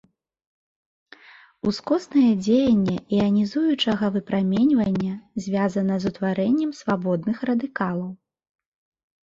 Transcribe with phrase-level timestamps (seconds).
[1.71, 5.13] Ускоснае дзеянне іанізуючага выпраменьвання
[5.47, 8.11] звязана з утварэннем свабодных радыкалаў.